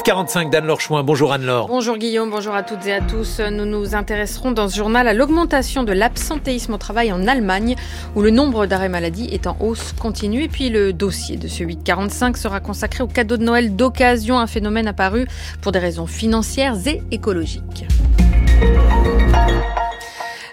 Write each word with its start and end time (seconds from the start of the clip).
8h45 0.00 0.48
d'Anne-Laure 0.48 0.80
Chouin. 0.80 1.02
Bonjour 1.02 1.30
Anne-Laure. 1.30 1.66
Bonjour 1.66 1.98
Guillaume, 1.98 2.30
bonjour 2.30 2.54
à 2.54 2.62
toutes 2.62 2.86
et 2.86 2.92
à 2.94 3.02
tous. 3.02 3.38
Nous 3.40 3.66
nous 3.66 3.94
intéresserons 3.94 4.50
dans 4.50 4.66
ce 4.66 4.76
journal 4.76 5.06
à 5.06 5.12
l'augmentation 5.12 5.82
de 5.82 5.92
l'absentéisme 5.92 6.72
au 6.72 6.78
travail 6.78 7.12
en 7.12 7.26
Allemagne, 7.26 7.76
où 8.16 8.22
le 8.22 8.30
nombre 8.30 8.64
d'arrêts 8.64 8.88
maladie 8.88 9.28
est 9.30 9.46
en 9.46 9.58
hausse 9.60 9.92
continue. 9.92 10.44
Et 10.44 10.48
puis 10.48 10.70
le 10.70 10.94
dossier 10.94 11.36
de 11.36 11.48
ce 11.48 11.64
845 11.64 12.38
sera 12.38 12.60
consacré 12.60 13.02
au 13.02 13.08
cadeau 13.08 13.36
de 13.36 13.44
Noël 13.44 13.76
d'occasion, 13.76 14.38
un 14.38 14.46
phénomène 14.46 14.88
apparu 14.88 15.26
pour 15.60 15.70
des 15.70 15.80
raisons 15.80 16.06
financières 16.06 16.76
et 16.86 17.02
écologiques. 17.10 17.84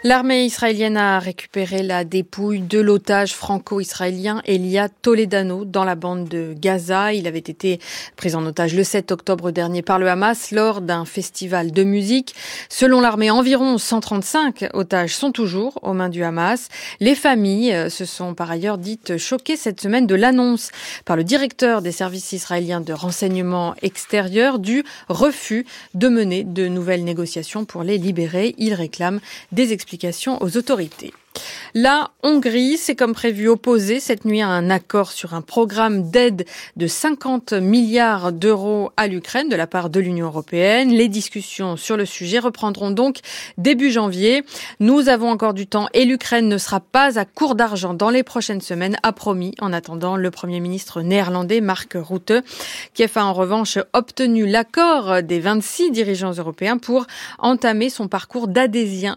L'armée 0.03 0.45
israélienne 0.45 0.95
a 0.95 1.17
récupéré 1.17 1.81
la 1.81 2.03
dépouille 2.03 2.61
de 2.61 2.79
l'otage 2.79 3.33
franco-israélien 3.33 4.43
Elia 4.45 4.89
Toledano 4.89 5.65
dans 5.65 5.83
la 5.83 5.95
bande 5.95 6.29
de 6.29 6.53
Gaza. 6.55 7.13
Il 7.13 7.25
avait 7.25 7.39
été 7.39 7.79
pris 8.15 8.35
en 8.35 8.45
otage 8.45 8.75
le 8.75 8.83
7 8.83 9.11
octobre 9.11 9.49
dernier 9.49 9.81
par 9.81 9.97
le 9.97 10.07
Hamas 10.07 10.51
lors 10.51 10.81
d'un 10.81 11.03
festival 11.03 11.71
de 11.71 11.83
musique. 11.83 12.35
Selon 12.69 13.01
l'armée, 13.01 13.31
environ 13.31 13.79
135 13.79 14.69
otages 14.73 15.15
sont 15.15 15.31
toujours 15.31 15.79
aux 15.81 15.93
mains 15.93 16.09
du 16.09 16.23
Hamas. 16.23 16.69
Les 16.99 17.15
familles 17.15 17.73
euh, 17.73 17.89
se 17.89 18.05
sont 18.05 18.35
par 18.35 18.51
ailleurs 18.51 18.77
dites 18.77 19.17
choquées 19.17 19.57
cette 19.57 19.81
semaine 19.81 20.05
de 20.05 20.15
l'annonce 20.15 20.69
par 21.05 21.15
le 21.15 21.23
directeur 21.23 21.81
des 21.81 21.91
services 21.91 22.33
israéliens 22.33 22.81
de 22.81 22.93
renseignement 22.93 23.73
extérieur 23.81 24.59
du 24.59 24.83
refus 25.09 25.65
de 25.95 26.07
mener 26.07 26.43
de 26.43 26.67
nouvelles 26.67 27.03
négociations 27.03 27.65
pour 27.65 27.81
les 27.81 27.97
libérer. 27.97 28.53
Il 28.59 28.75
réclame 28.75 29.19
des 29.51 29.73
explications 29.73 29.87
aux 30.41 30.57
autorités. 30.57 31.13
La 31.73 32.11
Hongrie 32.23 32.77
s'est 32.77 32.95
comme 32.95 33.13
prévu 33.13 33.47
opposée 33.47 33.99
cette 33.99 34.25
nuit 34.25 34.41
à 34.41 34.47
un 34.47 34.69
accord 34.69 35.11
sur 35.11 35.33
un 35.33 35.41
programme 35.41 36.09
d'aide 36.09 36.45
de 36.75 36.87
50 36.87 37.53
milliards 37.53 38.31
d'euros 38.31 38.91
à 38.97 39.07
l'Ukraine 39.07 39.47
de 39.47 39.55
la 39.55 39.67
part 39.67 39.89
de 39.89 39.99
l'Union 39.99 40.27
européenne. 40.27 40.89
Les 40.89 41.07
discussions 41.07 41.77
sur 41.77 41.97
le 41.97 42.05
sujet 42.05 42.39
reprendront 42.39 42.89
donc 42.89 43.19
début 43.57 43.91
janvier. 43.91 44.43
Nous 44.79 45.07
avons 45.09 45.29
encore 45.29 45.53
du 45.53 45.67
temps 45.67 45.87
et 45.93 46.05
l'Ukraine 46.05 46.47
ne 46.47 46.57
sera 46.57 46.79
pas 46.79 47.19
à 47.19 47.25
court 47.25 47.53
d'argent 47.53 47.93
dans 47.93 48.09
les 48.09 48.23
prochaines 48.23 48.61
semaines, 48.61 48.97
a 49.03 49.11
promis 49.11 49.53
en 49.59 49.71
attendant 49.71 50.15
le 50.15 50.31
Premier 50.31 50.59
ministre 50.59 51.01
néerlandais 51.01 51.61
Mark 51.61 51.95
Rutte. 51.95 52.33
Kiev 52.93 53.11
a 53.15 53.25
en 53.25 53.33
revanche 53.33 53.77
obtenu 53.93 54.47
l'accord 54.47 55.21
des 55.21 55.39
26 55.39 55.91
dirigeants 55.91 56.31
européens 56.31 56.77
pour 56.77 57.05
entamer 57.37 57.89
son 57.89 58.07
parcours 58.07 58.47
d'adhésion 58.47 59.15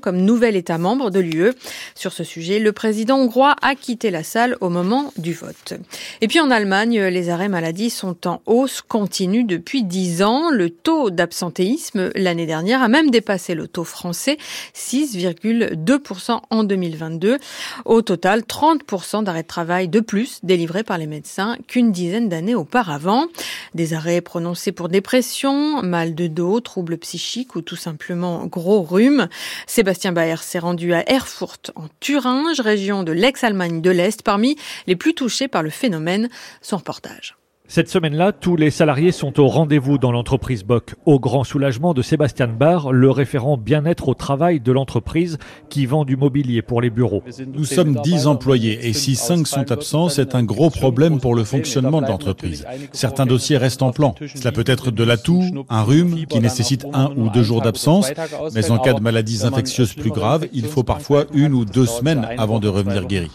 comme 0.00 0.16
nouvel 0.16 0.56
État 0.56 0.78
membre 0.78 1.10
de 1.12 1.20
l'UE. 1.20 1.52
Sur 1.94 2.12
ce 2.12 2.24
sujet, 2.24 2.58
le 2.58 2.72
président 2.72 3.18
hongrois 3.18 3.54
a 3.62 3.74
quitté 3.74 4.10
la 4.10 4.24
salle 4.24 4.56
au 4.60 4.68
moment 4.68 5.12
du 5.16 5.32
vote. 5.32 5.74
Et 6.20 6.28
puis 6.28 6.40
en 6.40 6.50
Allemagne, 6.50 7.00
les 7.00 7.30
arrêts 7.30 7.48
maladie 7.48 7.90
sont 7.90 8.26
en 8.26 8.42
hausse 8.46 8.82
continue 8.82 9.44
depuis 9.44 9.84
10 9.84 10.22
ans. 10.22 10.50
Le 10.50 10.70
taux 10.70 11.10
d'absentéisme 11.10 12.10
l'année 12.14 12.46
dernière 12.46 12.82
a 12.82 12.88
même 12.88 13.10
dépassé 13.10 13.54
le 13.54 13.68
taux 13.68 13.84
français, 13.84 14.38
6,2% 14.74 16.40
en 16.50 16.64
2022. 16.64 17.38
Au 17.84 18.02
total, 18.02 18.40
30% 18.40 19.24
d'arrêts 19.24 19.42
de 19.42 19.46
travail 19.46 19.88
de 19.88 20.00
plus 20.00 20.40
délivrés 20.42 20.82
par 20.82 20.98
les 20.98 21.06
médecins 21.06 21.56
qu'une 21.68 21.92
dizaine 21.92 22.28
d'années 22.28 22.54
auparavant. 22.54 23.26
Des 23.74 23.94
arrêts 23.94 24.20
prononcés 24.20 24.72
pour 24.72 24.88
dépression, 24.88 25.82
mal 25.82 26.14
de 26.14 26.26
dos, 26.26 26.60
troubles 26.60 26.98
psychiques 26.98 27.56
ou 27.56 27.62
tout 27.62 27.76
simplement 27.76 28.46
gros 28.46 28.82
rhume. 28.82 29.28
Sébastien 29.66 30.12
Baer 30.12 30.42
s'est 30.42 30.58
rendu 30.58 30.94
à 30.94 31.01
Erfurt, 31.06 31.70
en 31.74 31.88
Thuringe, 32.00 32.60
région 32.60 33.02
de 33.02 33.12
l'ex-Allemagne 33.12 33.80
de 33.80 33.90
l'Est, 33.90 34.22
parmi 34.22 34.56
les 34.86 34.96
plus 34.96 35.14
touchés 35.14 35.48
par 35.48 35.62
le 35.62 35.70
phénomène. 35.70 36.28
Son 36.60 36.78
reportage. 36.78 37.36
Cette 37.74 37.88
semaine-là, 37.88 38.32
tous 38.32 38.54
les 38.54 38.70
salariés 38.70 39.12
sont 39.12 39.40
au 39.40 39.48
rendez-vous 39.48 39.96
dans 39.96 40.12
l'entreprise 40.12 40.62
Bock, 40.62 40.94
au 41.06 41.18
grand 41.18 41.42
soulagement 41.42 41.94
de 41.94 42.02
Sébastien 42.02 42.46
Barr, 42.46 42.92
le 42.92 43.10
référent 43.10 43.56
bien-être 43.56 44.08
au 44.08 44.14
travail 44.14 44.60
de 44.60 44.72
l'entreprise 44.72 45.38
qui 45.70 45.86
vend 45.86 46.04
du 46.04 46.18
mobilier 46.18 46.60
pour 46.60 46.82
les 46.82 46.90
bureaux. 46.90 47.22
Nous 47.46 47.64
sommes 47.64 47.94
10 47.94 48.26
employés 48.26 48.86
et 48.86 48.92
si 48.92 49.16
5 49.16 49.46
sont 49.46 49.72
absents, 49.72 50.10
c'est 50.10 50.34
un 50.34 50.42
gros 50.42 50.68
problème 50.68 51.18
pour 51.18 51.34
le 51.34 51.44
fonctionnement 51.44 52.02
de 52.02 52.08
l'entreprise. 52.08 52.66
Certains 52.92 53.24
dossiers 53.24 53.56
restent 53.56 53.80
en 53.80 53.90
plan. 53.90 54.14
Cela 54.34 54.52
peut 54.52 54.64
être 54.66 54.90
de 54.90 55.02
l'atout, 55.02 55.42
un 55.70 55.82
rhume 55.82 56.26
qui 56.26 56.40
nécessite 56.40 56.84
un 56.92 57.10
ou 57.16 57.30
deux 57.30 57.42
jours 57.42 57.62
d'absence, 57.62 58.12
mais 58.54 58.70
en 58.70 58.76
cas 58.80 58.92
de 58.92 59.00
maladies 59.00 59.46
infectieuses 59.46 59.94
plus 59.94 60.10
graves, 60.10 60.46
il 60.52 60.66
faut 60.66 60.82
parfois 60.82 61.24
une 61.32 61.54
ou 61.54 61.64
deux 61.64 61.86
semaines 61.86 62.28
avant 62.36 62.58
de 62.58 62.68
revenir 62.68 63.06
guéri. 63.06 63.30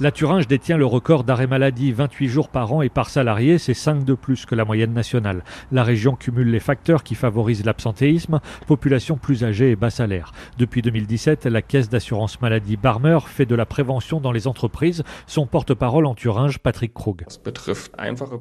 La 0.00 0.12
Thuringe 0.12 0.48
détient 0.48 0.76
le 0.76 0.84
record 0.84 1.24
d'arrêt 1.24 1.46
maladie 1.46 1.92
28 1.92 2.28
jours 2.28 2.48
par 2.50 2.70
an 2.70 2.82
et 2.82 2.90
par 2.90 3.08
salarié 3.08 3.53
c'est 3.58 3.74
5 3.74 4.04
de 4.04 4.14
plus 4.14 4.46
que 4.46 4.54
la 4.54 4.64
moyenne 4.64 4.92
nationale. 4.92 5.44
La 5.72 5.84
région 5.84 6.16
cumule 6.16 6.50
les 6.50 6.60
facteurs 6.60 7.02
qui 7.02 7.14
favorisent 7.14 7.64
l'absentéisme, 7.64 8.40
population 8.66 9.16
plus 9.16 9.44
âgée 9.44 9.70
et 9.70 9.76
bas 9.76 9.90
salaire. 9.90 10.32
Depuis 10.58 10.82
2017, 10.82 11.46
la 11.46 11.62
caisse 11.62 11.88
d'assurance 11.88 12.40
maladie 12.40 12.76
Barmer 12.76 13.18
fait 13.26 13.46
de 13.46 13.54
la 13.54 13.66
prévention 13.66 14.20
dans 14.20 14.32
les 14.32 14.46
entreprises. 14.46 15.02
Son 15.26 15.46
porte-parole 15.46 16.06
en 16.06 16.14
Thuringe, 16.14 16.58
Patrick 16.58 16.92
Krug. 16.94 17.24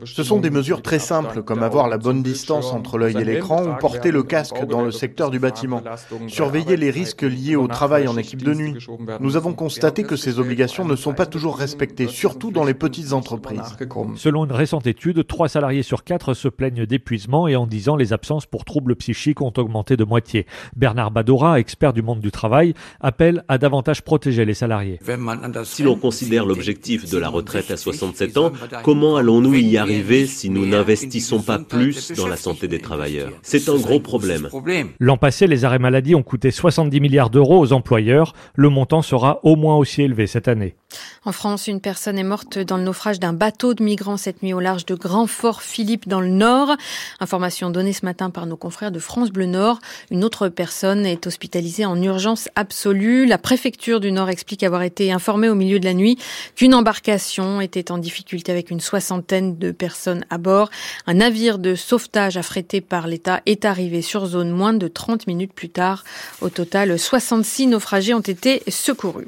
Ce 0.05 0.23
sont 0.23 0.39
des 0.39 0.49
mesures 0.49 0.81
très 0.81 0.99
simples, 0.99 1.43
comme 1.43 1.63
avoir 1.63 1.87
la 1.87 1.97
bonne 1.97 2.23
distance 2.23 2.71
entre 2.71 2.97
l'œil 2.97 3.17
et 3.17 3.25
l'écran 3.25 3.63
ou 3.63 3.75
porter 3.79 4.11
le 4.11 4.23
casque 4.23 4.65
dans 4.65 4.81
le 4.81 4.91
secteur 4.91 5.31
du 5.31 5.39
bâtiment. 5.39 5.81
Surveiller 6.27 6.77
les 6.77 6.89
risques 6.89 7.23
liés 7.23 7.55
au 7.55 7.67
travail 7.67 8.07
en 8.07 8.17
équipe 8.17 8.43
de 8.43 8.53
nuit. 8.53 8.75
Nous 9.19 9.37
avons 9.37 9.53
constaté 9.53 10.03
que 10.03 10.15
ces 10.15 10.39
obligations 10.39 10.85
ne 10.85 10.95
sont 10.95 11.13
pas 11.13 11.25
toujours 11.25 11.57
respectées, 11.57 12.07
surtout 12.07 12.51
dans 12.51 12.63
les 12.63 12.73
petites 12.73 13.13
entreprises. 13.13 13.77
Selon 14.15 14.45
une 14.45 14.51
récente 14.51 14.87
étude, 14.87 15.02
de 15.11 15.21
3 15.21 15.49
salariés 15.49 15.83
sur 15.83 16.05
4 16.05 16.33
se 16.33 16.47
plaignent 16.47 16.85
d'épuisement 16.85 17.49
et 17.49 17.57
en 17.57 17.67
10 17.67 17.89
ans, 17.89 17.95
les 17.97 18.13
absences 18.13 18.45
pour 18.45 18.63
troubles 18.63 18.95
psychiques 18.95 19.41
ont 19.41 19.51
augmenté 19.57 19.97
de 19.97 20.05
moitié. 20.05 20.45
Bernard 20.77 21.11
Badora, 21.11 21.59
expert 21.59 21.91
du 21.91 22.01
monde 22.01 22.21
du 22.21 22.31
travail, 22.31 22.73
appelle 23.01 23.43
à 23.49 23.57
davantage 23.57 24.03
protéger 24.03 24.45
les 24.45 24.53
salariés. 24.53 24.99
Si 25.65 25.83
l'on 25.83 25.95
considère 25.95 26.45
l'objectif 26.45 27.09
de 27.09 27.17
la 27.17 27.27
retraite 27.27 27.71
à 27.71 27.77
67 27.77 28.37
ans, 28.37 28.53
comment 28.83 29.17
allons-nous 29.17 29.55
y 29.55 29.77
arriver 29.77 30.25
si 30.25 30.49
nous 30.49 30.65
n'investissons 30.65 31.41
pas 31.41 31.59
plus 31.59 32.11
dans 32.13 32.27
la 32.27 32.37
santé 32.37 32.69
des 32.69 32.79
travailleurs? 32.79 33.31
C'est 33.41 33.67
un 33.67 33.77
gros 33.77 33.99
problème. 33.99 34.47
L'an 34.99 35.17
passé, 35.17 35.47
les 35.47 35.65
arrêts 35.65 35.79
maladie 35.79 36.15
ont 36.15 36.23
coûté 36.23 36.51
70 36.51 37.01
milliards 37.01 37.29
d'euros 37.29 37.59
aux 37.59 37.73
employeurs. 37.73 38.33
Le 38.55 38.69
montant 38.69 39.01
sera 39.01 39.39
au 39.43 39.55
moins 39.55 39.75
aussi 39.75 40.03
élevé 40.03 40.27
cette 40.27 40.47
année. 40.47 40.75
En 41.25 41.31
France, 41.31 41.67
une 41.67 41.81
personne 41.81 42.17
est 42.17 42.23
morte 42.23 42.57
dans 42.57 42.77
le 42.77 42.83
naufrage 42.83 43.19
d'un 43.19 43.33
bateau 43.33 43.73
de 43.73 43.83
migrants 43.83 44.17
cette 44.17 44.43
nuit 44.43 44.53
au 44.53 44.59
large 44.59 44.85
de 44.85 44.95
Grand 44.95 45.27
Fort 45.27 45.61
Philippe 45.61 46.07
dans 46.07 46.21
le 46.21 46.27
Nord. 46.27 46.75
Information 47.19 47.69
donnée 47.69 47.93
ce 47.93 48.05
matin 48.05 48.29
par 48.29 48.45
nos 48.45 48.57
confrères 48.57 48.91
de 48.91 48.99
France 48.99 49.31
Bleu 49.31 49.45
Nord. 49.45 49.79
Une 50.11 50.23
autre 50.23 50.49
personne 50.49 51.05
est 51.05 51.27
hospitalisée 51.27 51.85
en 51.85 52.01
urgence 52.01 52.49
absolue. 52.55 53.25
La 53.25 53.37
préfecture 53.37 53.99
du 53.99 54.11
Nord 54.11 54.29
explique 54.29 54.63
avoir 54.63 54.83
été 54.83 55.11
informée 55.11 55.49
au 55.49 55.55
milieu 55.55 55.79
de 55.79 55.85
la 55.85 55.93
nuit 55.93 56.17
qu'une 56.55 56.73
embarcation 56.73 57.61
était 57.61 57.91
en 57.91 57.97
difficulté 57.97 58.51
avec 58.51 58.71
une 58.71 58.79
soixantaine 58.79 59.57
de 59.57 59.71
personnes 59.71 60.25
à 60.29 60.37
bord. 60.37 60.69
Un 61.07 61.15
navire 61.15 61.59
de 61.59 61.75
sauvetage 61.75 62.37
affrété 62.37 62.81
par 62.81 63.07
l'État 63.07 63.41
est 63.45 63.65
arrivé 63.65 64.01
sur 64.01 64.25
zone 64.25 64.51
moins 64.51 64.73
de 64.73 64.87
30 64.87 65.27
minutes 65.27 65.53
plus 65.53 65.69
tard. 65.69 66.03
Au 66.41 66.49
total, 66.49 66.97
66 66.97 67.67
naufragés 67.67 68.13
ont 68.13 68.19
été 68.19 68.61
secourus. 68.67 69.27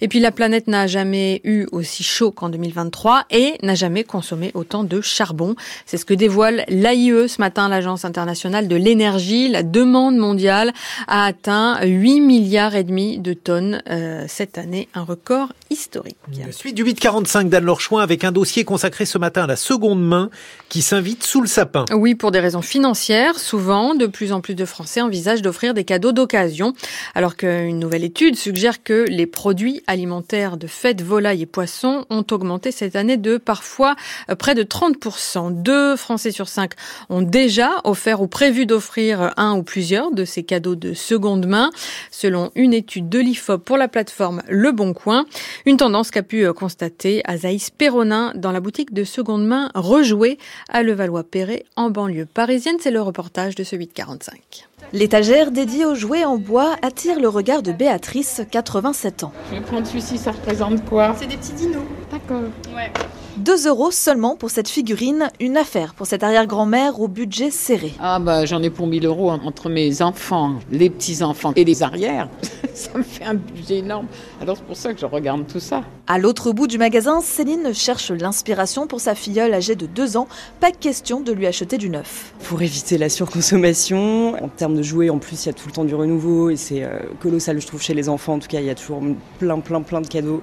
Et 0.00 0.08
puis 0.08 0.20
la 0.20 0.32
planète 0.32 0.68
n'a 0.68 0.86
eu 1.04 1.66
aussi 1.72 2.02
chaud 2.02 2.30
qu'en 2.30 2.48
2023 2.48 3.24
et 3.30 3.54
n'a 3.62 3.74
jamais 3.74 4.04
consommé 4.04 4.50
autant 4.54 4.84
de 4.84 5.00
charbon. 5.00 5.54
C'est 5.86 5.96
ce 5.96 6.04
que 6.04 6.14
dévoile 6.14 6.64
l'AIE 6.68 7.28
ce 7.28 7.40
matin, 7.40 7.68
l'Agence 7.68 8.04
internationale 8.04 8.68
de 8.68 8.76
l'énergie. 8.76 9.48
La 9.48 9.62
demande 9.62 10.16
mondiale 10.16 10.72
a 11.06 11.24
atteint 11.24 11.78
8 11.84 12.20
milliards 12.20 12.74
et 12.74 12.84
demi 12.84 13.18
de 13.18 13.32
tonnes 13.32 13.82
euh, 13.90 14.24
cette 14.28 14.58
année, 14.58 14.88
un 14.94 15.02
record 15.02 15.52
historique. 15.70 16.16
suite 16.50 16.74
du 16.74 16.82
845 16.82 17.48
d'Anne-Laure 17.48 17.80
Chouin 17.80 18.02
avec 18.02 18.24
un 18.24 18.32
dossier 18.32 18.64
consacré 18.64 19.04
ce 19.04 19.18
matin 19.18 19.44
à 19.44 19.46
la 19.46 19.56
seconde 19.56 20.02
main 20.02 20.30
qui 20.68 20.82
s'invite 20.82 21.24
sous 21.24 21.40
le 21.40 21.46
sapin. 21.46 21.84
Oui, 21.92 22.14
pour 22.14 22.30
des 22.30 22.40
raisons 22.40 22.62
financières, 22.62 23.38
souvent, 23.38 23.94
de 23.94 24.06
plus 24.06 24.32
en 24.32 24.40
plus 24.40 24.54
de 24.54 24.64
Français 24.64 25.00
envisagent 25.00 25.42
d'offrir 25.42 25.74
des 25.74 25.84
cadeaux 25.84 26.12
d'occasion, 26.12 26.72
alors 27.14 27.36
qu'une 27.36 27.78
nouvelle 27.78 28.04
étude 28.04 28.36
suggère 28.36 28.82
que 28.82 29.04
les 29.08 29.26
produits 29.26 29.82
alimentaires 29.86 30.56
de 30.56 30.66
fêtes, 30.88 31.02
volailles 31.02 31.42
et 31.42 31.46
poissons 31.46 32.06
ont 32.08 32.24
augmenté 32.30 32.72
cette 32.72 32.96
année 32.96 33.18
de 33.18 33.36
parfois 33.36 33.94
euh, 34.30 34.34
près 34.34 34.54
de 34.54 34.62
30%. 34.62 35.62
Deux 35.62 35.96
Français 35.96 36.30
sur 36.30 36.48
cinq 36.48 36.72
ont 37.10 37.20
déjà 37.20 37.68
offert 37.84 38.22
ou 38.22 38.26
prévu 38.26 38.64
d'offrir 38.64 39.34
un 39.36 39.54
ou 39.58 39.62
plusieurs 39.62 40.12
de 40.12 40.24
ces 40.24 40.44
cadeaux 40.44 40.76
de 40.76 40.94
seconde 40.94 41.46
main, 41.46 41.70
selon 42.10 42.50
une 42.54 42.72
étude 42.72 43.10
de 43.10 43.18
l'IFOP 43.18 43.62
pour 43.62 43.76
la 43.76 43.88
plateforme 43.88 44.42
Le 44.48 44.72
Bon 44.72 44.94
Coin. 44.94 45.26
Une 45.66 45.76
tendance 45.76 46.10
qu'a 46.10 46.22
pu 46.22 46.50
constater 46.54 47.20
Azaïs 47.24 47.68
Perronin 47.68 48.32
dans 48.34 48.52
la 48.52 48.60
boutique 48.60 48.94
de 48.94 49.04
seconde 49.04 49.46
main 49.46 49.70
Rejouée 49.74 50.38
à 50.70 50.82
Levallois-Perret 50.82 51.66
en 51.76 51.90
banlieue 51.90 52.24
parisienne. 52.26 52.76
C'est 52.80 52.90
le 52.90 53.02
reportage 53.02 53.54
de 53.54 53.64
ce 53.64 53.76
845. 53.76 54.68
L'étagère 54.92 55.50
dédiée 55.50 55.84
aux 55.84 55.94
jouets 55.94 56.24
en 56.24 56.38
bois 56.38 56.76
attire 56.80 57.20
le 57.20 57.28
regard 57.28 57.62
de 57.62 57.72
Béatrice, 57.72 58.40
87 58.50 59.24
ans. 59.24 59.32
Je 59.50 59.56
vais 59.56 59.60
prendre 59.60 59.86
celui-ci, 59.86 60.16
ça 60.16 60.32
représente 60.32 60.67
quoi 60.88 61.14
C'est 61.18 61.26
des 61.26 61.36
petits 61.36 61.52
dinos. 61.52 61.82
D'accord. 62.10 62.42
Ouais. 62.74 62.90
2 63.38 63.68
euros 63.68 63.90
seulement 63.90 64.36
pour 64.36 64.50
cette 64.50 64.68
figurine, 64.68 65.30
une 65.38 65.56
affaire 65.56 65.94
pour 65.94 66.06
cette 66.06 66.24
arrière-grand-mère 66.24 67.00
au 67.00 67.06
budget 67.06 67.50
serré. 67.50 67.92
Ah 68.00 68.18
bah 68.18 68.44
j'en 68.46 68.62
ai 68.62 68.70
pour 68.70 68.88
1000 68.88 69.06
euros 69.06 69.30
entre 69.30 69.68
mes 69.68 70.02
enfants, 70.02 70.56
les 70.70 70.90
petits-enfants 70.90 71.52
et 71.54 71.64
les 71.64 71.82
arrières. 71.82 72.28
ça 72.74 72.98
me 72.98 73.04
fait 73.04 73.24
un 73.24 73.34
budget 73.34 73.78
énorme. 73.78 74.06
Alors 74.40 74.56
c'est 74.56 74.64
pour 74.64 74.76
ça 74.76 74.92
que 74.92 74.98
je 75.00 75.06
regarde 75.06 75.46
tout 75.46 75.60
ça. 75.60 75.82
À 76.10 76.16
l'autre 76.16 76.52
bout 76.52 76.66
du 76.66 76.78
magasin, 76.78 77.20
Céline 77.20 77.74
cherche 77.74 78.10
l'inspiration 78.10 78.86
pour 78.86 78.98
sa 78.98 79.14
filleule 79.14 79.52
âgée 79.52 79.74
de 79.74 79.84
2 79.84 80.16
ans. 80.16 80.26
Pas 80.58 80.72
question 80.72 81.20
de 81.20 81.32
lui 81.32 81.46
acheter 81.46 81.76
du 81.76 81.90
neuf. 81.90 82.32
Pour 82.44 82.62
éviter 82.62 82.96
la 82.96 83.10
surconsommation, 83.10 84.42
en 84.42 84.48
termes 84.48 84.74
de 84.74 84.82
jouets, 84.82 85.10
en 85.10 85.18
plus 85.18 85.44
il 85.44 85.48
y 85.48 85.50
a 85.50 85.52
tout 85.52 85.66
le 85.66 85.72
temps 85.72 85.84
du 85.84 85.94
renouveau 85.94 86.48
et 86.48 86.56
c'est 86.56 86.82
euh, 86.82 87.00
colossal 87.20 87.60
je 87.60 87.66
trouve 87.66 87.82
chez 87.82 87.92
les 87.92 88.08
enfants. 88.08 88.36
En 88.36 88.38
tout 88.38 88.48
cas 88.48 88.60
il 88.60 88.64
y 88.64 88.70
a 88.70 88.74
toujours 88.74 89.02
plein 89.38 89.60
plein 89.60 89.82
plein 89.82 90.00
de 90.00 90.06
cadeaux 90.06 90.42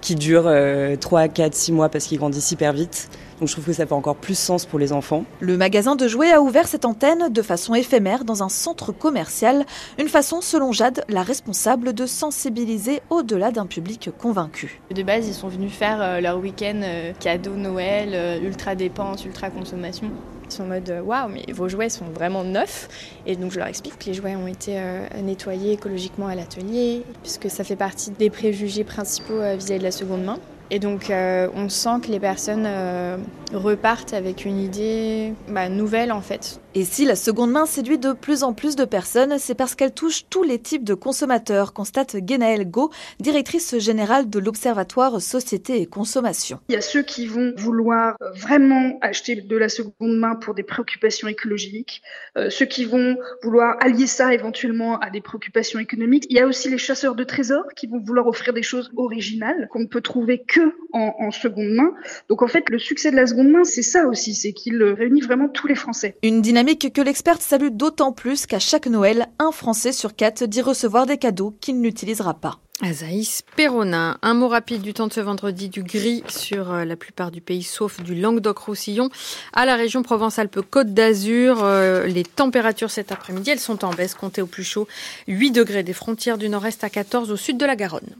qui 0.00 0.16
durent 0.16 0.52
3, 0.98 1.28
4, 1.28 1.54
6 1.54 1.70
mois 1.70 1.88
parce 1.88 2.06
qu'ils 2.06 2.18
grandissent 2.18 2.50
hyper 2.50 2.72
vite. 2.72 3.08
Donc 3.40 3.48
je 3.48 3.52
trouve 3.52 3.66
que 3.66 3.72
ça 3.72 3.86
fait 3.86 3.92
encore 3.92 4.16
plus 4.16 4.38
sens 4.38 4.64
pour 4.64 4.78
les 4.78 4.92
enfants. 4.92 5.24
Le 5.40 5.56
magasin 5.56 5.96
de 5.96 6.06
jouets 6.06 6.32
a 6.32 6.40
ouvert 6.40 6.68
cette 6.68 6.84
antenne 6.84 7.32
de 7.32 7.42
façon 7.42 7.74
éphémère 7.74 8.24
dans 8.24 8.42
un 8.42 8.48
centre 8.48 8.92
commercial. 8.92 9.66
Une 9.98 10.08
façon, 10.08 10.40
selon 10.40 10.72
Jade, 10.72 11.04
la 11.08 11.22
responsable, 11.22 11.92
de 11.92 12.06
sensibiliser 12.06 13.02
au-delà 13.10 13.50
d'un 13.50 13.66
public 13.66 14.10
convaincu. 14.18 14.80
De 14.94 15.02
base, 15.02 15.26
ils 15.26 15.34
sont 15.34 15.48
venus 15.48 15.72
faire 15.72 16.00
euh, 16.00 16.20
leur 16.20 16.38
week-end 16.38 16.80
euh, 16.82 17.12
cadeau 17.18 17.54
Noël, 17.54 18.10
euh, 18.12 18.40
ultra 18.40 18.74
dépense, 18.74 19.24
ultra 19.24 19.50
consommation. 19.50 20.10
Ils 20.46 20.52
sont 20.52 20.64
en 20.64 20.66
mode 20.66 21.02
waouh, 21.04 21.28
mais 21.28 21.44
vos 21.52 21.68
jouets 21.68 21.88
sont 21.88 22.04
vraiment 22.14 22.44
neufs. 22.44 22.88
Et 23.26 23.34
donc 23.34 23.50
je 23.50 23.58
leur 23.58 23.66
explique 23.66 23.98
que 23.98 24.06
les 24.06 24.14
jouets 24.14 24.36
ont 24.36 24.46
été 24.46 24.78
nettoyés 25.22 25.72
écologiquement 25.72 26.26
à 26.26 26.34
l'atelier, 26.34 27.02
puisque 27.22 27.48
ça 27.48 27.64
fait 27.64 27.76
partie 27.76 28.10
des 28.10 28.28
préjugés 28.28 28.84
principaux 28.84 29.40
vis-à-vis 29.56 29.78
de 29.78 29.84
la 29.84 29.90
seconde 29.90 30.22
main. 30.22 30.38
Et 30.70 30.78
donc 30.78 31.10
euh, 31.10 31.48
on 31.54 31.68
sent 31.68 32.00
que 32.02 32.08
les 32.08 32.20
personnes 32.20 32.64
euh, 32.66 33.16
repartent 33.54 34.12
avec 34.14 34.44
une 34.44 34.58
idée 34.58 35.32
bah, 35.48 35.68
nouvelle 35.68 36.12
en 36.12 36.20
fait. 36.20 36.60
Et 36.76 36.84
si 36.84 37.04
la 37.04 37.14
seconde 37.14 37.52
main 37.52 37.66
séduit 37.66 37.98
de 37.98 38.12
plus 38.12 38.42
en 38.42 38.52
plus 38.52 38.74
de 38.74 38.84
personnes, 38.84 39.38
c'est 39.38 39.54
parce 39.54 39.76
qu'elle 39.76 39.94
touche 39.94 40.24
tous 40.28 40.42
les 40.42 40.58
types 40.58 40.82
de 40.82 40.94
consommateurs, 40.94 41.72
constate 41.72 42.16
Genaëlle 42.26 42.68
Go, 42.68 42.90
directrice 43.20 43.78
générale 43.78 44.28
de 44.28 44.40
l'Observatoire 44.40 45.20
Société 45.20 45.80
et 45.80 45.86
Consommation. 45.86 46.58
Il 46.68 46.74
y 46.74 46.78
a 46.78 46.80
ceux 46.80 47.02
qui 47.02 47.26
vont 47.26 47.52
vouloir 47.56 48.16
euh, 48.20 48.32
vraiment 48.32 48.98
acheter 49.02 49.36
de 49.36 49.56
la 49.56 49.68
seconde 49.68 50.18
main 50.18 50.34
pour 50.34 50.54
des 50.54 50.64
préoccupations 50.64 51.28
écologiques, 51.28 52.02
euh, 52.36 52.50
ceux 52.50 52.66
qui 52.66 52.84
vont 52.84 53.16
vouloir 53.44 53.76
allier 53.80 54.08
ça 54.08 54.34
éventuellement 54.34 54.98
à 54.98 55.10
des 55.10 55.20
préoccupations 55.20 55.78
économiques. 55.78 56.26
Il 56.28 56.36
y 56.36 56.40
a 56.40 56.46
aussi 56.46 56.68
les 56.68 56.78
chasseurs 56.78 57.14
de 57.14 57.22
trésors 57.22 57.68
qui 57.76 57.86
vont 57.86 58.00
vouloir 58.00 58.26
offrir 58.26 58.52
des 58.52 58.64
choses 58.64 58.90
originales 58.96 59.68
qu'on 59.70 59.80
ne 59.80 59.86
peut 59.86 60.00
trouver 60.00 60.42
que 60.42 60.74
en, 60.92 61.14
en 61.20 61.30
seconde 61.30 61.70
main. 61.70 61.92
Donc 62.28 62.42
en 62.42 62.48
fait, 62.48 62.68
le 62.68 62.80
succès 62.80 63.12
de 63.12 63.16
la 63.16 63.28
seconde 63.28 63.43
main, 63.50 63.64
c'est 63.64 63.82
ça 63.82 64.06
aussi, 64.06 64.34
c'est 64.34 64.52
qu'il 64.52 64.82
réunit 64.82 65.20
vraiment 65.20 65.48
tous 65.48 65.66
les 65.66 65.74
Français. 65.74 66.16
Une 66.22 66.42
dynamique 66.42 66.92
que 66.92 67.00
l'experte 67.00 67.42
salue 67.42 67.70
d'autant 67.70 68.12
plus 68.12 68.46
qu'à 68.46 68.58
chaque 68.58 68.86
Noël, 68.86 69.26
un 69.38 69.52
Français 69.52 69.92
sur 69.92 70.14
quatre 70.14 70.44
dit 70.44 70.62
recevoir 70.62 71.06
des 71.06 71.18
cadeaux 71.18 71.54
qu'il 71.60 71.80
n'utilisera 71.80 72.34
pas. 72.34 72.60
Azaïs 72.82 73.42
Perronin, 73.54 74.18
un 74.22 74.34
mot 74.34 74.48
rapide 74.48 74.82
du 74.82 74.92
temps 74.94 75.06
de 75.06 75.12
ce 75.12 75.20
vendredi, 75.20 75.68
du 75.68 75.84
gris 75.84 76.24
sur 76.28 76.72
euh, 76.72 76.84
la 76.84 76.96
plupart 76.96 77.30
du 77.30 77.40
pays, 77.40 77.62
sauf 77.62 78.02
du 78.02 78.16
Languedoc-Roussillon. 78.16 79.10
À 79.52 79.64
la 79.64 79.76
région 79.76 80.02
Provence-Alpes-Côte 80.02 80.92
d'Azur, 80.92 81.62
euh, 81.62 82.06
les 82.06 82.24
températures 82.24 82.90
cet 82.90 83.12
après-midi, 83.12 83.50
elles 83.50 83.60
sont 83.60 83.84
en 83.84 83.90
baisse, 83.90 84.14
comptez 84.14 84.42
au 84.42 84.46
plus 84.46 84.64
chaud 84.64 84.88
8 85.28 85.52
degrés 85.52 85.84
des 85.84 85.92
frontières 85.92 86.36
du 86.36 86.48
nord-est 86.48 86.82
à 86.82 86.90
14 86.90 87.30
au 87.30 87.36
sud 87.36 87.58
de 87.58 87.64
la 87.64 87.76
Garonne. 87.76 88.10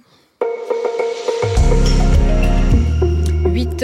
8 3.54 3.68
heures 3.68 3.74